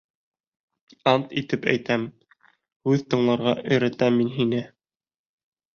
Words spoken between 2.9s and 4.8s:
тыңларға өйрәтәм мин һине!